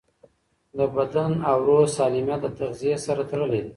د 0.77 0.79
بدن 0.95 1.31
او 1.49 1.57
روح 1.67 1.85
سالمیت 1.97 2.39
د 2.43 2.47
تغذیې 2.57 2.95
سره 3.05 3.21
تړلی 3.29 3.61
دی. 3.65 3.69